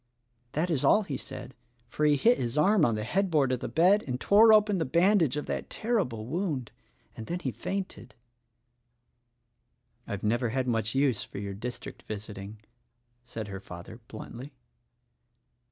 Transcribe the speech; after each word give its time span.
"That 0.53 0.71
is 0.71 0.83
all 0.83 1.03
he 1.03 1.15
said, 1.15 1.53
for 1.87 2.05
he 2.05 2.15
hit 2.15 2.39
his 2.39 2.57
arm 2.57 2.85
on 2.85 2.95
the 2.95 3.03
head 3.03 3.29
board 3.29 3.51
of 3.51 3.59
the 3.59 3.67
bed 3.67 4.03
and 4.07 4.19
tore 4.19 4.51
open 4.51 4.79
the 4.79 4.83
bandage 4.85 5.37
of 5.37 5.45
that 5.45 5.69
ter 5.69 5.97
rible 6.03 6.25
wound, 6.25 6.71
and 7.15 7.27
then 7.27 7.37
he 7.41 7.51
fainted." 7.51 8.15
"I've 10.07 10.23
never 10.23 10.49
had 10.49 10.67
much 10.67 10.95
use 10.95 11.23
for 11.23 11.37
your 11.37 11.53
district 11.53 12.01
visiting," 12.07 12.61
said 13.23 13.47
her 13.49 13.59
father 13.59 13.99
bluntly. 14.07 14.53